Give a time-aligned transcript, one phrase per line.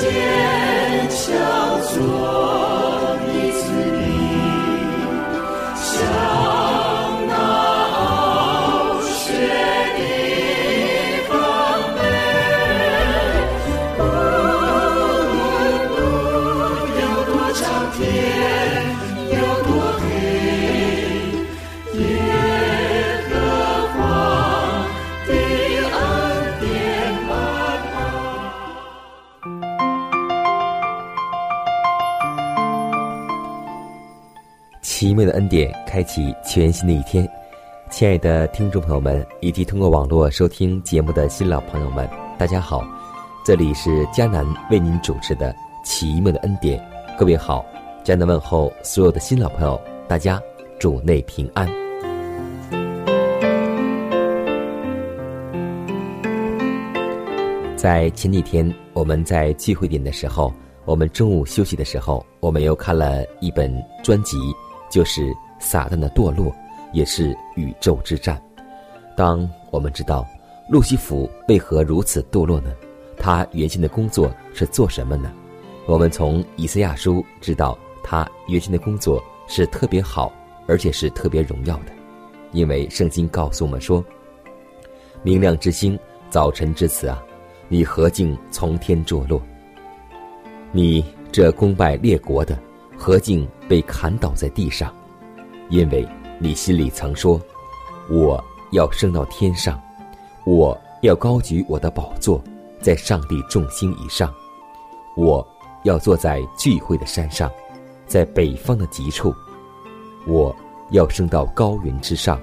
[0.00, 2.39] 坚强做。
[35.50, 37.28] 点，开启全新的一天。
[37.90, 42.84] 亲爱的听众朋友们，以及通过网络收听节目的新老朋友们，大家好！
[43.44, 45.52] 这里是迦南为您主持的
[45.84, 46.78] 《奇妙的恩典》，
[47.18, 47.66] 各位好！
[48.04, 50.40] 迦南问候所有的新老朋友，大家
[50.78, 51.68] 主内平安。
[57.76, 64.36] 在前几天，我们在聚会点的时候，我们中午休息的时候，我们又看了一本专辑。
[64.90, 66.54] 就是撒旦的堕落，
[66.92, 68.40] 也是宇宙之战。
[69.16, 70.26] 当我们知道
[70.68, 72.70] 路西弗为何如此堕落呢？
[73.16, 75.32] 他原先的工作是做什么呢？
[75.86, 80.32] 我们从以赛亚书知道，他原先的工作是特别好，
[80.66, 81.92] 而且是特别荣耀的，
[82.52, 84.04] 因为圣经告诉我们说
[85.22, 85.98] ：“明亮之星，
[86.30, 87.22] 早晨之子啊，
[87.68, 89.40] 你何竟从天坠落？
[90.72, 92.58] 你这功败列国的。”
[93.02, 94.92] 何竟被砍倒在地上？
[95.68, 96.04] 因为
[96.40, 97.40] 你心里曾说
[98.10, 98.42] ：“我
[98.72, 99.80] 要升到天上，
[100.42, 102.42] 我要高举我的宝座，
[102.80, 104.34] 在上帝众星以上。
[105.16, 105.46] 我
[105.84, 107.48] 要坐在聚会的山上，
[108.08, 109.32] 在北方的极处。
[110.26, 110.54] 我
[110.90, 112.40] 要升到高云之上，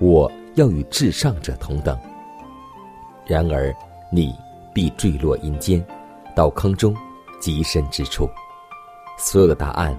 [0.00, 1.96] 我要与至上者同等。
[3.28, 3.72] 然而
[4.10, 4.34] 你
[4.74, 5.86] 必坠落阴间，
[6.34, 6.96] 到坑中
[7.38, 8.28] 极深之处。”
[9.16, 9.96] 所有的答案，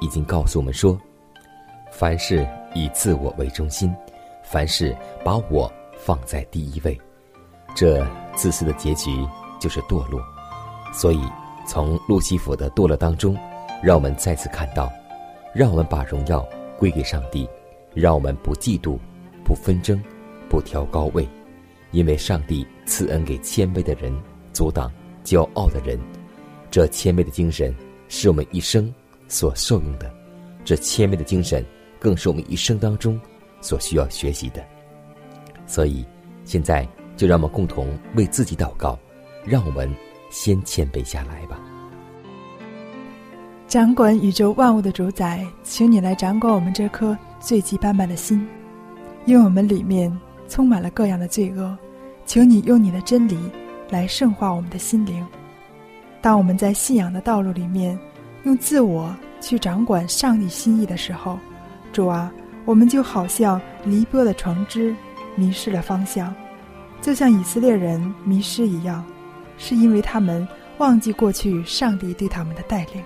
[0.00, 0.98] 已经告诉我们说：
[1.92, 3.94] 凡事以自我为中心，
[4.42, 6.98] 凡事把我放在第一位，
[7.74, 9.10] 这自私的结局
[9.60, 10.20] 就是堕落。
[10.92, 11.20] 所以，
[11.66, 13.36] 从路西弗的堕落当中，
[13.82, 14.90] 让我们再次看到，
[15.54, 16.46] 让我们把荣耀
[16.78, 17.48] 归给上帝，
[17.94, 18.98] 让我们不嫉妒、
[19.44, 20.02] 不纷争、
[20.48, 21.28] 不挑高位，
[21.92, 24.12] 因为上帝赐恩给谦卑的人，
[24.52, 24.90] 阻挡
[25.24, 26.00] 骄傲的人。
[26.70, 27.74] 这谦卑的精神。
[28.12, 28.92] 是我们一生
[29.30, 30.12] 所受用的，
[30.64, 31.64] 这谦卑的精神，
[32.00, 33.18] 更是我们一生当中
[33.60, 34.62] 所需要学习的。
[35.66, 36.04] 所以，
[36.44, 36.86] 现在
[37.16, 38.98] 就让我们共同为自己祷告，
[39.46, 39.88] 让我们
[40.30, 41.58] 先谦卑下来吧。
[43.68, 48.44] 掌管宇宙万物的主宰，请你来掌管我们这颗罪迹斑斑的心，
[49.26, 50.12] 因为我们里面
[50.48, 51.78] 充满了各样的罪恶，
[52.26, 53.38] 请你用你的真理
[53.88, 55.24] 来圣化我们的心灵。
[56.20, 57.96] 当我们在信仰的道路里面，
[58.44, 61.38] 用自我去掌管上帝心意的时候，
[61.92, 62.32] 主啊，
[62.64, 64.94] 我们就好像离波的船只，
[65.34, 66.34] 迷失了方向，
[67.00, 69.04] 就像以色列人迷失一样，
[69.58, 70.46] 是因为他们
[70.78, 73.02] 忘记过去上帝对他们的带领。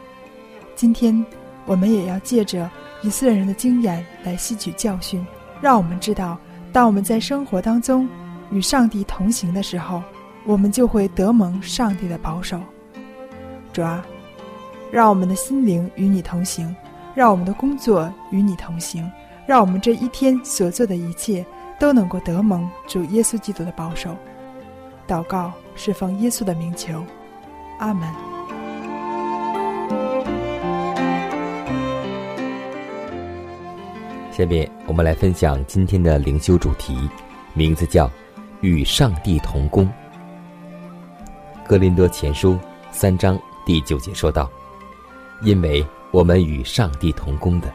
[0.76, 1.24] 今天，
[1.66, 2.70] 我们也要借着
[3.02, 5.24] 以色列人的经验来吸取教训，
[5.60, 6.38] 让我们知道，
[6.72, 8.08] 当我们在生活当中
[8.50, 10.02] 与上帝同行的时候，
[10.44, 12.60] 我们就会得蒙上帝的保守。
[13.72, 14.04] 主啊，
[14.94, 16.72] 让我们的心灵与你同行，
[17.16, 19.10] 让我们的工作与你同行，
[19.44, 21.44] 让我们这一天所做的一切
[21.80, 24.16] 都能够得蒙主耶稣基督的保守。
[25.04, 27.04] 祷告是奉耶稣的名求，
[27.80, 28.08] 阿门。
[34.30, 37.10] 下面我们来分享今天的灵修主题，
[37.52, 38.08] 名字叫
[38.62, 39.90] “与上帝同工”。
[41.66, 42.56] 格林多前书
[42.92, 43.36] 三章。
[43.66, 44.48] 第九节说道
[45.44, 47.70] ：“因为我们与上帝同工的，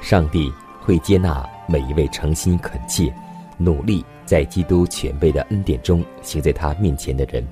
[0.00, 0.50] 上帝
[0.80, 3.14] 会接纳每一位诚心恳切、
[3.58, 7.46] 努力在基督全备的恩典中行在他面前的人。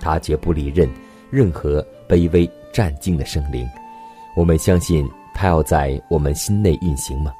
[0.00, 0.90] 他绝不离任
[1.30, 3.66] 任何卑微战兢的生灵，
[4.36, 7.32] 我们相信他要在我们心内运行吗？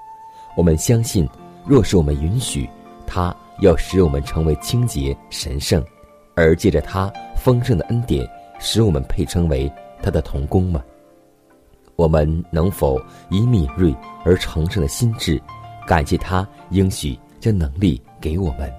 [0.56, 1.28] 我们相信，
[1.66, 2.68] 若是我们允许
[3.04, 5.84] 他要使我们成为清洁神圣，
[6.36, 8.24] 而借着他丰盛的恩典，
[8.60, 9.70] 使我们配称为
[10.02, 10.82] 他的童工们？
[11.96, 13.00] 我们能否
[13.30, 13.94] 以敏锐
[14.24, 15.40] 而诚实的心智，
[15.86, 18.72] 感谢他应许将能力给我们？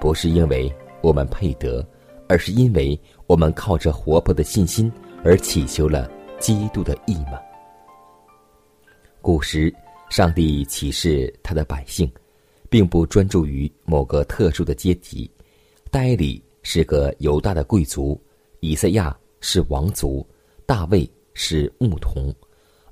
[0.00, 1.86] 不是因为我们配得，
[2.28, 4.90] 而是因为我们靠着活泼的信心
[5.22, 7.38] 而祈求了基督的义吗？
[9.20, 9.74] 古时，
[10.08, 12.10] 上帝启示他的百姓，
[12.70, 15.30] 并不专注于某个特殊的阶级。
[15.90, 18.20] 戴里是个犹大的贵族，
[18.60, 20.26] 以赛亚是王族，
[20.66, 22.34] 大卫是牧童，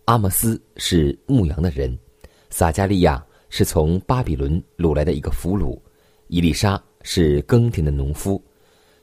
[0.05, 1.99] 阿摩斯是牧羊的人，
[2.49, 5.76] 撒加利亚是从巴比伦掳来的一个俘虏，
[6.29, 8.41] 伊丽莎是耕田的农夫。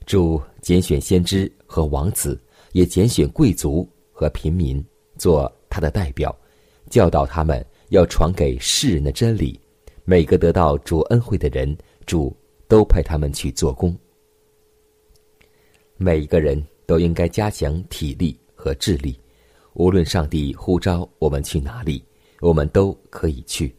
[0.06, 2.39] 主拣选先知和王子，
[2.71, 4.83] 也拣选贵族和平民
[5.17, 6.33] 做他的代表。
[6.89, 9.59] 教导他们要传给世人的真理，
[10.06, 12.33] 每个得到主恩惠的人，主
[12.69, 13.94] 都派他们去做工。
[15.97, 19.19] 每一个人都应该加强体力和智力，
[19.73, 22.03] 无论上帝呼召我们去哪里，
[22.41, 23.75] 我们都可以去。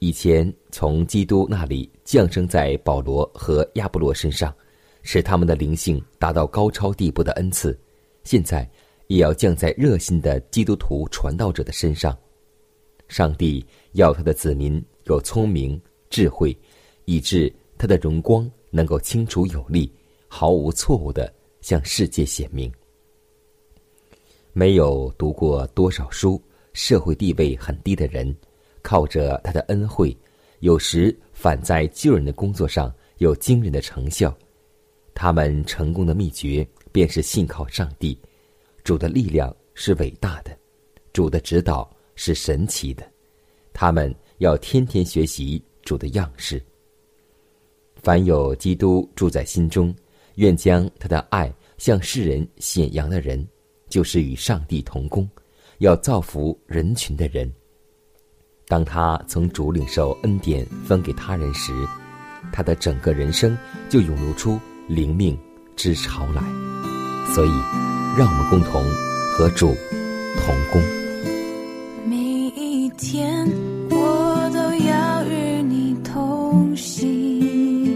[0.00, 4.52] 以前从基督那里降生在保罗和亚波罗身上，
[5.02, 7.78] 使他们的灵性达到高超地步的恩赐，
[8.24, 8.68] 现在。
[9.08, 12.16] 也要降在热心的基督徒传道者的身上。
[13.06, 13.62] 上帝
[13.92, 16.56] 要他的子民有聪明智慧，
[17.04, 19.92] 以致他的荣光能够清楚有力、
[20.26, 21.30] 毫无错误的
[21.60, 22.72] 向世界显明。
[24.56, 26.40] 没有读过多少书、
[26.74, 28.32] 社会地位很低的人，
[28.82, 30.16] 靠着他的恩惠，
[30.60, 34.32] 有时反在救人的工作上有惊人的成效。
[35.12, 38.16] 他们成功的秘诀，便是信靠上帝。
[38.84, 40.56] 主的力量是伟大的，
[41.12, 43.04] 主的指导是神奇的，
[43.72, 46.62] 他们要天天学习主的样式。
[47.96, 49.92] 凡有基督住在心中，
[50.36, 53.44] 愿将他的爱向世人显扬的人，
[53.94, 55.24] 就是与上帝同工，
[55.78, 57.48] 要造福人群的人。
[58.66, 61.72] 当他从主领受恩典分给他人时，
[62.52, 63.56] 他的整个人生
[63.88, 64.58] 就涌入出
[64.88, 65.38] 灵命
[65.76, 66.42] 之潮来。
[67.32, 67.50] 所以。
[68.16, 68.80] 让我们共同
[69.32, 69.74] 和主
[70.36, 70.80] 同工。
[72.08, 73.44] 每一天，
[73.90, 77.90] 我都要与你同行，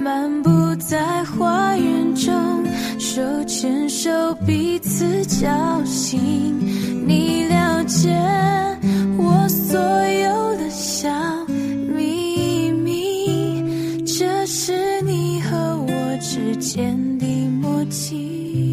[0.00, 0.50] 漫步
[0.80, 2.66] 在花园中，
[2.98, 4.10] 手牵手，
[4.98, 6.18] 自叫醒。
[7.06, 8.08] 你了解
[9.16, 11.08] 我所有的小
[11.46, 13.62] 秘密，
[14.04, 17.24] 这是你和我之间的
[17.60, 18.67] 默契。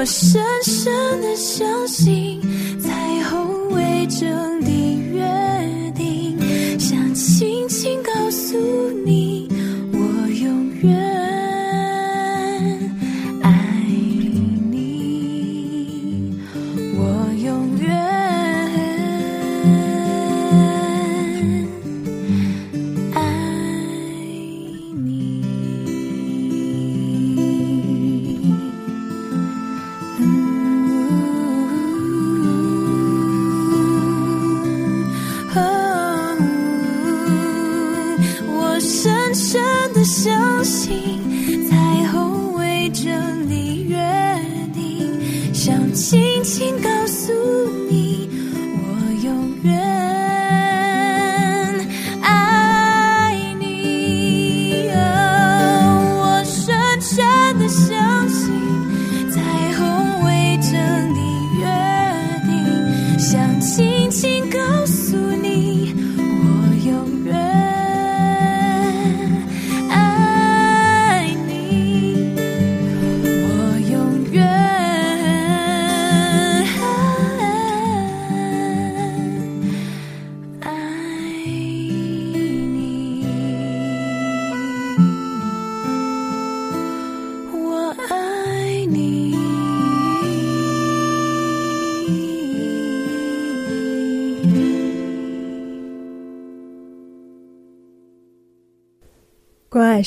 [0.00, 2.40] 我深深的相信，
[2.80, 4.70] 彩虹为证的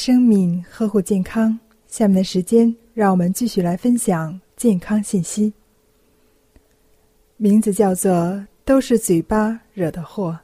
[0.05, 1.57] 生命，呵护健康。
[1.87, 5.53] 下面的时间，让我们继续来分享健康信息。
[7.37, 10.37] 名字叫做“都是嘴巴惹的祸”。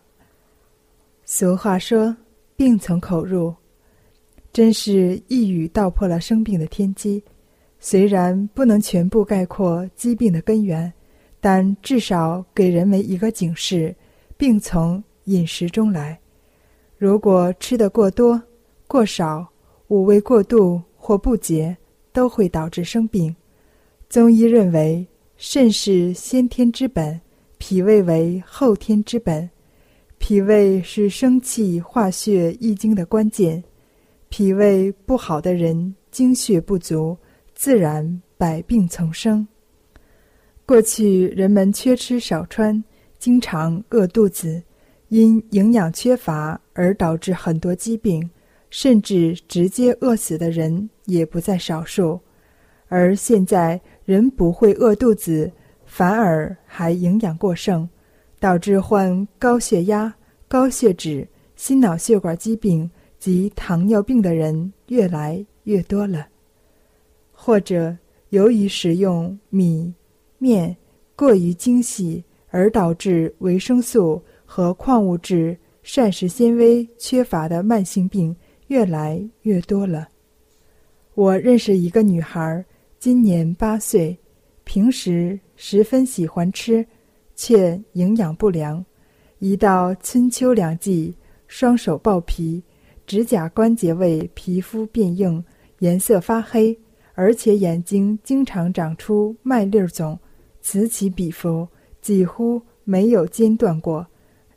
[1.27, 2.15] 俗话说
[2.55, 3.53] ：“病从口入”，
[4.53, 7.21] 真是一语道破了生病的天机。
[7.81, 10.93] 虽然不能全部概括疾病的根源，
[11.41, 13.93] 但至少给人们一个警示：
[14.37, 16.17] 病从饮食中来。
[16.97, 18.41] 如果吃的过多、
[18.89, 19.47] 过少、
[19.89, 21.77] 五味过度或不洁，
[22.11, 23.35] 都会导致生病。
[24.09, 25.05] 中医认为，
[25.37, 27.21] 肾是先天之本，
[27.59, 29.47] 脾胃为后天之本。
[30.17, 33.63] 脾胃是生气化血益精的关键，
[34.27, 37.15] 脾胃不好的人，精血不足。
[37.53, 39.47] 自然百病丛生。
[40.65, 42.83] 过去人们缺吃少穿，
[43.19, 44.63] 经常饿肚子，
[45.09, 48.27] 因营养缺乏而导致很多疾病，
[48.69, 52.19] 甚至直接饿死的人也不在少数。
[52.87, 55.51] 而现在人不会饿肚子，
[55.85, 57.87] 反而还营养过剩，
[58.39, 60.13] 导致患高血压、
[60.47, 66.27] 高血脂、心脑血管疾病及糖尿病的人越来越多了。
[67.31, 67.95] 或者
[68.29, 69.93] 由于食用米、
[70.37, 70.75] 面
[71.15, 78.35] 过于精细，而导致维生素和矿物质、膳食纤维缺乏的慢性病
[78.69, 80.09] 越来越多了。
[81.15, 82.63] 我认识一个女孩，
[82.97, 84.17] 今年八岁，
[84.63, 86.85] 平时十分喜欢吃，
[87.35, 88.83] 却营养不良。
[89.39, 91.15] 一到春秋两季，
[91.47, 92.63] 双手爆皮，
[93.07, 95.43] 指甲关节位皮肤变硬，
[95.79, 96.77] 颜色发黑。
[97.15, 100.17] 而且眼睛经常长出麦粒肿，
[100.61, 101.67] 此起彼伏，
[102.01, 104.05] 几乎没有间断过。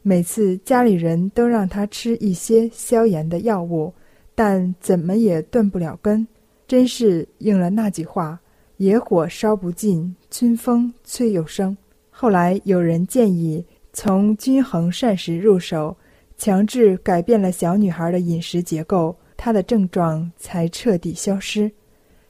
[0.03, 3.93] 每次家里人都让他吃一些消炎的药物，
[4.35, 6.27] 但怎么也断不了根。
[6.67, 8.41] 真是应了那句话
[8.79, 11.77] ：“野火烧不尽，春风吹又生。”
[12.11, 15.97] 后来有人建议从均衡膳食入手，
[16.37, 21.71] 强制改变了小女孩的饮食结构，她的症状才彻底消失。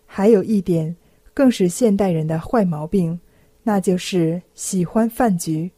[0.07, 0.97] 还有一点，
[1.33, 3.19] 更是现代人的坏毛病，
[3.63, 5.71] 那就是喜欢饭局、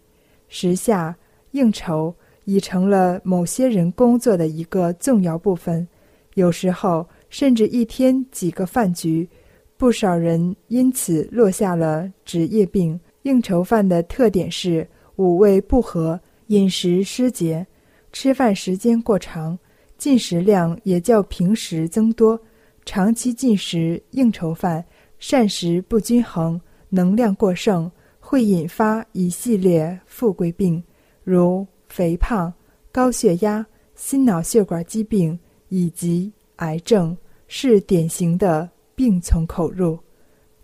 [0.48, 1.14] 时下
[1.50, 2.14] 应酬，
[2.44, 5.86] 已成了某些人工作的一个重要部分。
[6.34, 9.28] 有时候甚至一天几个饭局，
[9.76, 12.98] 不少人因此落下了职业病。
[13.22, 14.86] 应酬饭的特点是
[15.16, 17.66] 五味不合、饮食失节、
[18.12, 19.58] 吃饭时间过长，
[19.96, 22.38] 进食量也较平时增多。
[22.84, 24.84] 长期进食应酬饭，
[25.18, 26.60] 膳食不均衡，
[26.90, 30.84] 能量过剩，会引发一系列富贵病，
[31.22, 32.52] 如肥胖、
[32.92, 35.38] 高血压、心脑血管疾病
[35.74, 37.16] 以及癌症，
[37.48, 39.98] 是典型的病从口入。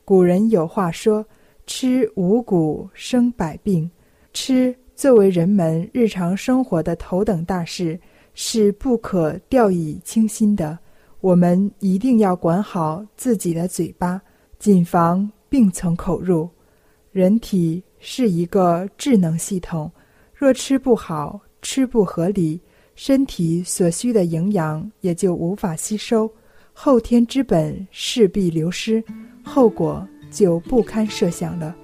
[0.04, 1.26] 古人有话说
[1.66, 3.90] ：“吃五谷生百病。”
[4.32, 7.98] 吃作为人们日常生活的头等大事，
[8.34, 10.78] 是不可掉以轻心的。
[11.20, 14.22] 我们一定要管好自己的嘴巴，
[14.60, 16.48] 谨防病从口入。
[17.10, 19.90] 人体是一个智能系统，
[20.32, 22.60] 若吃不好、吃不合理，
[23.02, 26.30] 身体所需的营养也就无法吸收，
[26.74, 29.02] 后天之本势必流失，
[29.42, 31.74] 后果就不堪设想了。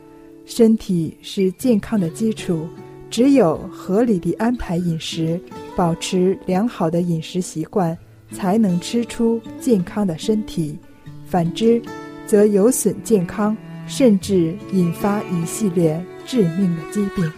[0.44, 2.68] 身体是健康的基础，
[3.08, 5.40] 只有合理的安排饮食，
[5.74, 7.96] 保持良好的饮食习惯。
[8.30, 10.78] 才能吃出健康的身体，
[11.24, 11.80] 反之，
[12.26, 13.56] 则有损健康，
[13.86, 17.32] 甚至引发一系列致命的疾病。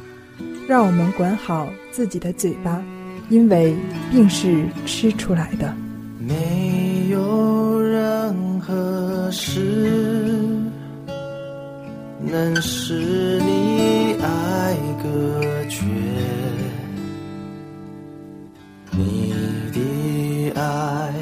[0.66, 2.84] 让我们管好自己的嘴巴，
[3.28, 3.74] 因为
[4.10, 5.74] 病是吃出来的。
[6.18, 9.60] 没有任何事
[12.20, 15.84] 能使你爱隔绝。
[18.90, 19.32] 你
[19.72, 21.12] 的爱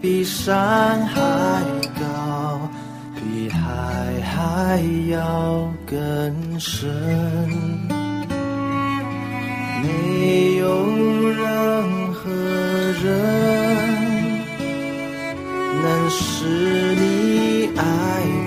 [0.00, 1.62] 比山还
[1.98, 2.60] 高，
[3.14, 6.88] 比海还要更深。
[9.86, 10.66] 没有
[11.30, 12.30] 任何
[13.02, 13.04] 人
[15.82, 17.82] 能使你爱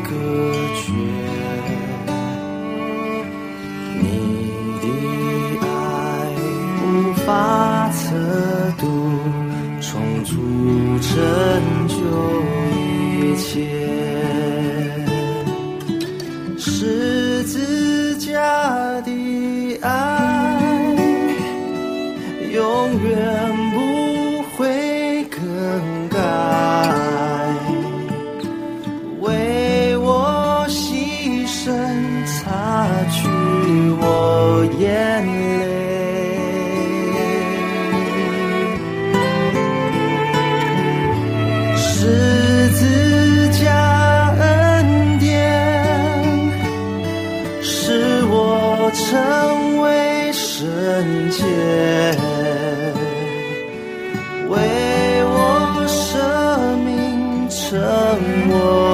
[0.10, 0.39] 隔
[57.80, 58.20] 让
[58.50, 58.89] 我。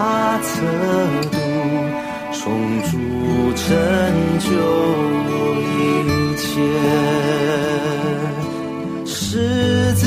[0.00, 0.62] 无法测
[1.30, 1.36] 度，
[2.32, 2.42] 充
[2.84, 2.96] 足
[3.54, 3.62] 成
[4.38, 4.48] 就
[5.60, 5.68] 一
[6.36, 6.42] 切。
[9.04, 9.12] 十
[9.96, 10.06] 字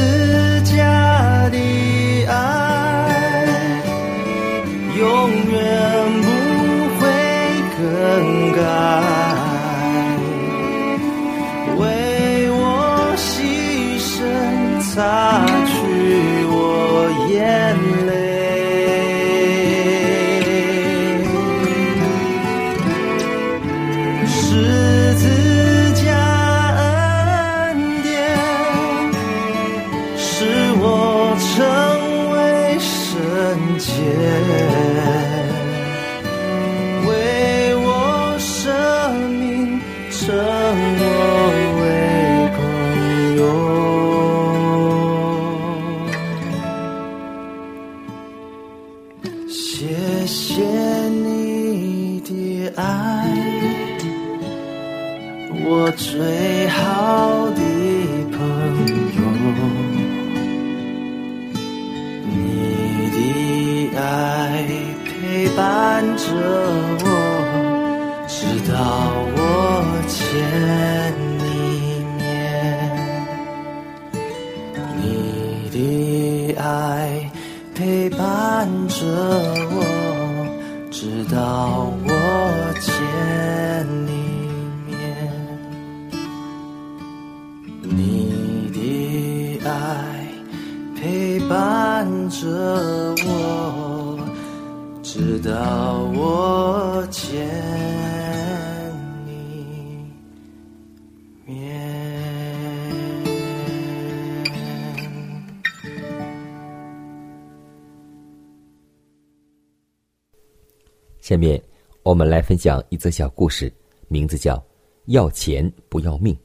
[111.24, 111.60] 下面
[112.04, 113.74] 我们来分享一则小故事，
[114.10, 114.58] 名字叫
[115.06, 116.36] 《要钱不要命》。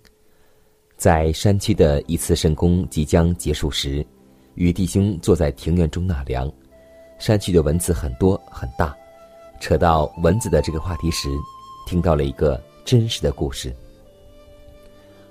[0.96, 4.06] 在山区的一次圣功即将结束时，
[4.54, 6.48] 与弟兄坐在庭院中纳凉。
[7.18, 8.96] 山区的蚊子很多很大，
[9.58, 11.28] 扯到蚊子的这个话题时，
[11.84, 13.74] 听到了一个真实的故事。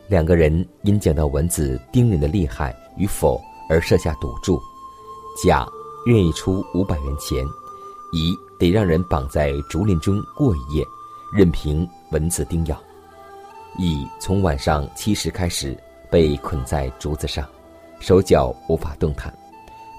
[0.10, 4.60] 两个人因讲到蚊子叮人的厉害与否而设下赌注，
[5.42, 5.66] 甲
[6.06, 7.46] 愿意出五百元钱，
[8.12, 10.86] 乙得让人绑在竹林中过一夜，
[11.34, 12.82] 任凭蚊子叮咬。
[13.78, 15.78] 乙从晚上七时开始
[16.10, 17.48] 被捆在竹子上，
[18.00, 19.32] 手脚无法动弹，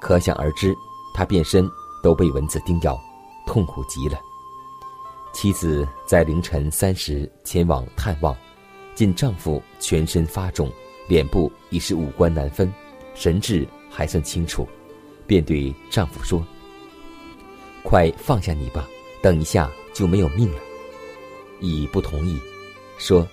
[0.01, 0.75] 可想而知，
[1.15, 1.69] 他变身
[2.03, 2.99] 都被蚊子叮咬，
[3.47, 4.19] 痛苦极了。
[5.33, 8.37] 妻子在凌晨三时前往探望，
[8.95, 10.73] 见丈夫全身发肿，
[11.07, 12.73] 脸部已是五官难分，
[13.15, 14.67] 神志还算清楚，
[15.25, 16.45] 便对丈夫说
[17.89, 18.87] ：“快放下你吧，
[19.23, 20.61] 等一下就没有命了。”
[21.59, 22.39] 乙不同意，
[22.99, 23.27] 说。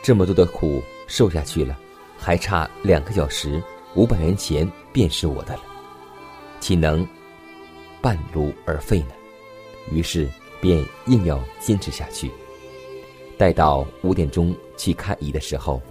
[0.00, 1.78] 这么多的苦受下去了，
[2.16, 3.62] 还差两个小时，
[3.94, 5.62] 五百元钱便是我的了，
[6.60, 7.06] 岂能
[8.00, 9.12] 半路而废呢？
[9.92, 10.26] 于是
[10.62, 12.30] 便硬要坚持下去。
[13.36, 15.82] 待到五点钟去看乙的时候，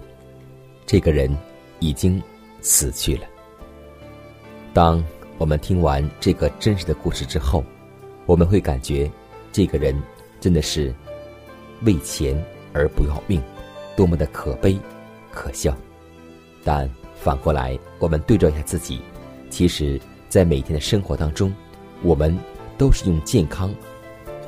[0.84, 1.30] 这个人
[1.78, 2.20] 已经
[2.60, 3.24] 死去了。
[4.72, 5.04] 当
[5.38, 7.64] 我们听完这个真实的故事之后，
[8.26, 9.08] 我们会感觉
[9.52, 9.96] 这个人
[10.40, 10.92] 真的是
[11.82, 12.36] 为钱
[12.72, 13.40] 而不要命。
[13.96, 14.78] 多么的可悲、
[15.32, 15.76] 可笑！
[16.62, 16.88] 但
[17.20, 19.00] 反过来，我们对照一下自己，
[19.50, 21.52] 其实，在每天的生活当中，
[22.02, 22.36] 我们
[22.76, 23.74] 都是用健康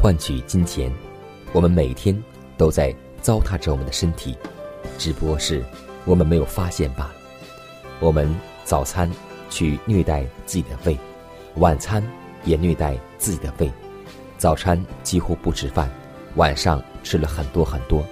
[0.00, 0.92] 换取金钱，
[1.52, 2.16] 我们每天
[2.56, 4.36] 都在糟蹋着我们的身体，
[4.98, 5.64] 只不过是
[6.04, 7.14] 我们没有发现罢了。
[7.98, 8.32] 我们
[8.64, 9.10] 早餐
[9.50, 10.96] 去虐待自己的胃，
[11.56, 12.02] 晚餐
[12.44, 13.70] 也虐待自己的胃，
[14.38, 15.90] 早餐几乎不吃饭，
[16.36, 18.02] 晚上吃了很多很多。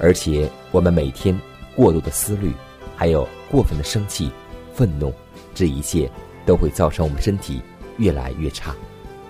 [0.00, 1.38] 而且，我们每天
[1.76, 2.52] 过度的思虑，
[2.96, 4.30] 还有过分的生气，
[4.74, 5.12] 愤怒，
[5.54, 6.10] 这一切
[6.44, 7.62] 都会造成我们身体
[7.98, 8.74] 越来越差。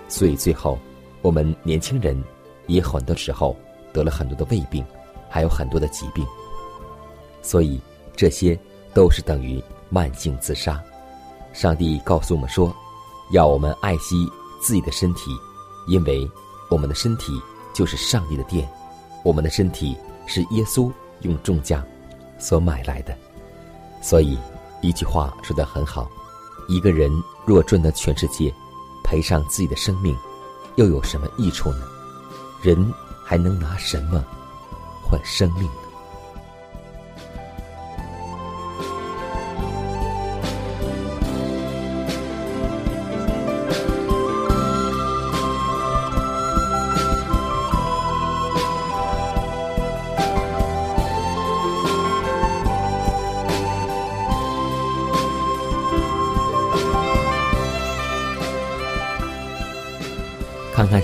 [0.09, 0.79] 所以最后，
[1.21, 2.21] 我们年轻人
[2.65, 3.55] 也很多时候
[3.93, 4.83] 得了很多的胃病，
[5.29, 6.25] 还有很多的疾病。
[7.41, 7.79] 所以
[8.15, 8.57] 这些
[8.93, 10.81] 都是等于慢性自杀。
[11.53, 12.75] 上帝告诉我们说，
[13.29, 15.31] 要我们爱惜自己的身体，
[15.87, 16.29] 因为
[16.69, 17.39] 我们的身体
[17.73, 18.67] 就是上帝的殿，
[19.23, 21.85] 我们的身体是耶稣用重价
[22.39, 23.15] 所买来的。
[24.01, 24.37] 所以，
[24.81, 26.09] 一句话说得很好：
[26.67, 27.11] 一个人
[27.45, 28.53] 若赚得全世界，
[29.03, 30.17] 赔上自己的生命，
[30.75, 31.85] 又有什么益处呢？
[32.61, 32.91] 人
[33.23, 34.23] 还能拿什么
[35.01, 35.69] 换生命？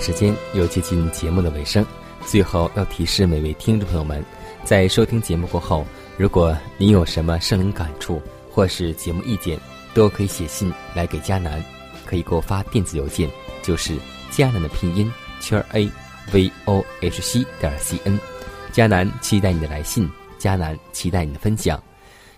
[0.00, 1.84] 时间，又接近节目的尾声。
[2.26, 4.24] 最后要提示每位听众朋友们，
[4.64, 5.86] 在收听节目过后，
[6.16, 9.60] 如果您有什么生灵感触或是节目意见，
[9.92, 11.62] 都可以写信来给佳南，
[12.06, 13.28] 可以给我发电子邮件，
[13.62, 13.94] 就是
[14.30, 15.90] 佳南的拼音圈 a
[16.32, 18.18] v o h c 点 c n。
[18.72, 21.82] 佳南期待你的来信，佳南期待你的分享。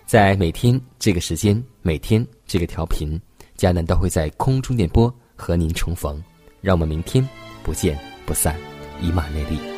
[0.05, 3.19] 在每天这个时间，每天这个调频，
[3.55, 6.21] 佳南都会在空中电波和您重逢。
[6.61, 7.27] 让我们明天
[7.63, 8.55] 不见不散，
[9.01, 9.72] 以马内利。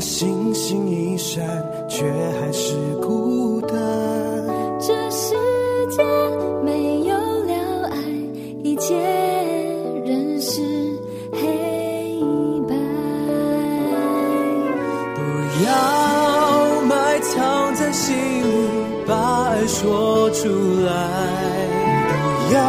[0.00, 1.44] 星星一闪，
[1.88, 2.10] 却
[2.40, 3.76] 还是孤单。
[4.80, 5.34] 这世
[5.90, 6.02] 界
[6.64, 7.96] 没有了爱，
[8.62, 8.96] 一切
[10.06, 10.62] 仍是
[11.32, 12.18] 黑
[12.66, 12.74] 白。
[15.14, 15.20] 不
[15.66, 18.68] 要埋藏在心里，
[19.06, 20.48] 把爱说出
[20.86, 20.90] 来。
[22.08, 22.60] 不要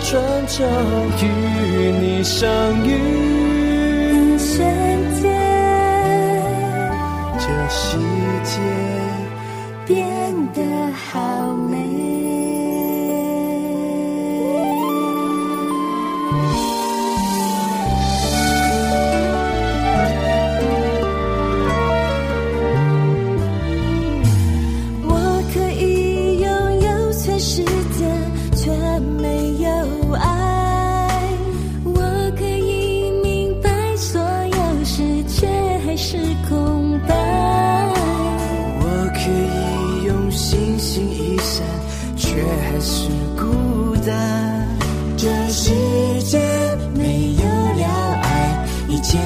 [0.00, 0.64] 转角
[1.20, 1.24] 与
[2.00, 2.48] 你相
[2.84, 4.66] 遇，瞬
[5.20, 5.22] 间
[7.38, 7.98] 这世
[8.44, 8.97] 界。
[45.16, 46.38] 这世界
[46.94, 47.86] 没有了
[48.22, 49.18] 爱，一切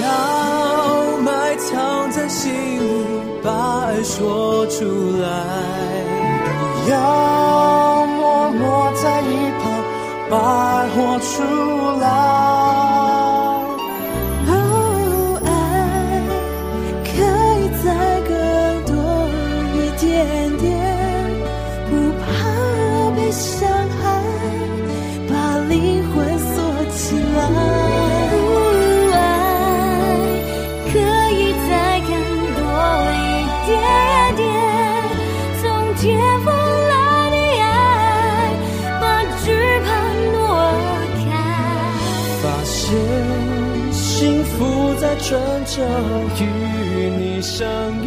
[0.00, 4.84] 要埋藏在心里把爱说出
[5.20, 5.26] 来。
[6.58, 9.72] 不要默默在一旁
[10.30, 12.65] 把爱活出来。
[45.78, 47.66] 与你相
[48.02, 48.05] 遇。